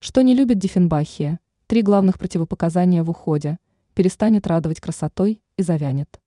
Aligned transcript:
Что 0.00 0.22
не 0.22 0.32
любит 0.32 0.58
Диффенбахия? 0.60 1.40
Три 1.66 1.82
главных 1.82 2.20
противопоказания 2.20 3.02
в 3.02 3.10
уходе. 3.10 3.58
Перестанет 3.94 4.46
радовать 4.46 4.80
красотой 4.80 5.42
и 5.56 5.62
завянет. 5.62 6.20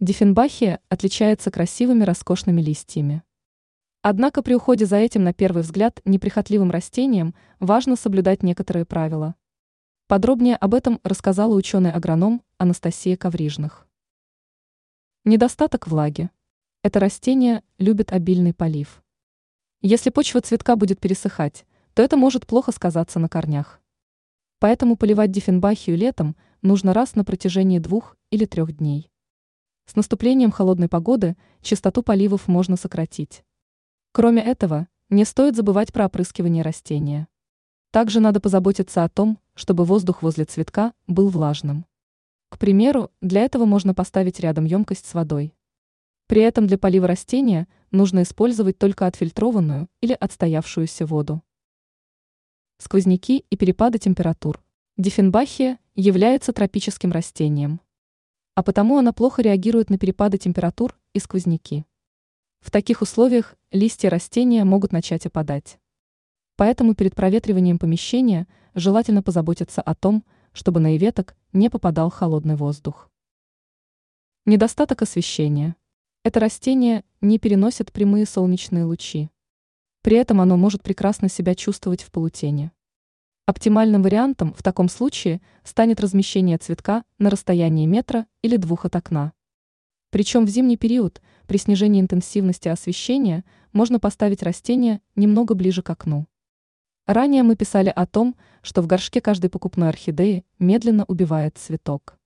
Диффенбахия 0.00 0.80
отличается 0.88 1.52
красивыми 1.52 2.02
роскошными 2.02 2.60
листьями. 2.60 3.22
Однако 4.00 4.42
при 4.42 4.54
уходе 4.54 4.86
за 4.86 4.96
этим 4.96 5.22
на 5.22 5.32
первый 5.32 5.62
взгляд 5.62 6.00
неприхотливым 6.04 6.72
растением 6.72 7.36
важно 7.60 7.94
соблюдать 7.94 8.42
некоторые 8.42 8.86
правила. 8.86 9.36
Подробнее 10.08 10.56
об 10.56 10.74
этом 10.74 10.98
рассказала 11.04 11.54
ученый-агроном 11.54 12.42
Анастасия 12.58 13.16
Коврижных. 13.16 13.86
Недостаток 15.24 15.86
влаги. 15.86 16.28
Это 16.82 16.98
растение 16.98 17.62
любит 17.78 18.10
обильный 18.10 18.52
полив. 18.52 19.04
Если 19.80 20.10
почва 20.10 20.40
цветка 20.40 20.74
будет 20.74 20.98
пересыхать, 20.98 21.64
то 21.94 22.02
это 22.02 22.16
может 22.16 22.46
плохо 22.46 22.72
сказаться 22.72 23.18
на 23.18 23.28
корнях. 23.28 23.80
Поэтому 24.58 24.96
поливать 24.96 25.30
диффенбахию 25.30 25.96
летом 25.96 26.36
нужно 26.62 26.94
раз 26.94 27.14
на 27.14 27.24
протяжении 27.24 27.78
двух 27.78 28.16
или 28.30 28.44
трех 28.44 28.76
дней. 28.76 29.10
С 29.86 29.96
наступлением 29.96 30.50
холодной 30.50 30.88
погоды 30.88 31.36
частоту 31.60 32.02
поливов 32.02 32.48
можно 32.48 32.76
сократить. 32.76 33.44
Кроме 34.12 34.42
этого, 34.42 34.86
не 35.10 35.24
стоит 35.24 35.56
забывать 35.56 35.92
про 35.92 36.06
опрыскивание 36.06 36.62
растения. 36.62 37.28
Также 37.90 38.20
надо 38.20 38.40
позаботиться 38.40 39.04
о 39.04 39.08
том, 39.08 39.38
чтобы 39.54 39.84
воздух 39.84 40.22
возле 40.22 40.44
цветка 40.44 40.94
был 41.06 41.28
влажным. 41.28 41.84
К 42.48 42.58
примеру, 42.58 43.10
для 43.20 43.42
этого 43.42 43.64
можно 43.64 43.94
поставить 43.94 44.40
рядом 44.40 44.64
емкость 44.64 45.06
с 45.06 45.14
водой. 45.14 45.54
При 46.26 46.40
этом 46.40 46.66
для 46.66 46.78
полива 46.78 47.06
растения 47.06 47.68
нужно 47.90 48.22
использовать 48.22 48.78
только 48.78 49.06
отфильтрованную 49.06 49.88
или 50.00 50.16
отстоявшуюся 50.18 51.04
воду. 51.04 51.42
Сквозняки 52.84 53.44
и 53.48 53.56
перепады 53.56 54.00
температур. 54.00 54.60
Диффенбахия 54.96 55.78
является 55.94 56.52
тропическим 56.52 57.12
растением. 57.12 57.80
А 58.56 58.64
потому 58.64 58.98
она 58.98 59.12
плохо 59.12 59.40
реагирует 59.40 59.88
на 59.88 59.98
перепады 59.98 60.36
температур 60.36 60.98
и 61.12 61.20
сквозняки. 61.20 61.84
В 62.58 62.72
таких 62.72 63.00
условиях 63.00 63.54
листья 63.70 64.10
растения 64.10 64.64
могут 64.64 64.90
начать 64.90 65.26
опадать. 65.26 65.78
Поэтому 66.56 66.96
перед 66.96 67.14
проветриванием 67.14 67.78
помещения 67.78 68.48
желательно 68.74 69.22
позаботиться 69.22 69.80
о 69.80 69.94
том, 69.94 70.24
чтобы 70.52 70.80
на 70.80 70.96
веток 70.96 71.36
не 71.52 71.70
попадал 71.70 72.10
холодный 72.10 72.56
воздух. 72.56 73.08
Недостаток 74.44 75.02
освещения. 75.02 75.76
Это 76.24 76.40
растение 76.40 77.04
не 77.20 77.38
переносит 77.38 77.92
прямые 77.92 78.26
солнечные 78.26 78.82
лучи. 78.82 79.30
При 80.02 80.16
этом 80.16 80.40
оно 80.40 80.56
может 80.56 80.82
прекрасно 80.82 81.28
себя 81.28 81.54
чувствовать 81.54 82.02
в 82.02 82.10
полутени. 82.10 82.72
Оптимальным 83.44 84.02
вариантом 84.02 84.54
в 84.54 84.62
таком 84.62 84.88
случае 84.88 85.40
станет 85.64 86.00
размещение 86.00 86.58
цветка 86.58 87.02
на 87.18 87.28
расстоянии 87.28 87.86
метра 87.86 88.26
или 88.40 88.56
двух 88.56 88.84
от 88.84 88.94
окна. 88.94 89.32
Причем 90.10 90.46
в 90.46 90.48
зимний 90.48 90.76
период 90.76 91.20
при 91.48 91.56
снижении 91.56 92.00
интенсивности 92.00 92.68
освещения 92.68 93.44
можно 93.72 93.98
поставить 93.98 94.44
растение 94.44 95.00
немного 95.16 95.54
ближе 95.54 95.82
к 95.82 95.90
окну. 95.90 96.28
Ранее 97.06 97.42
мы 97.42 97.56
писали 97.56 97.92
о 97.94 98.06
том, 98.06 98.36
что 98.62 98.80
в 98.80 98.86
горшке 98.86 99.20
каждой 99.20 99.50
покупной 99.50 99.88
орхидеи 99.88 100.44
медленно 100.60 101.04
убивает 101.06 101.58
цветок. 101.58 102.16